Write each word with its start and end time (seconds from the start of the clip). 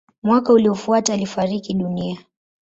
Mwaka 0.23 0.53
uliofuata 0.53 1.13
alifariki 1.13 1.73
dunia. 1.73 2.17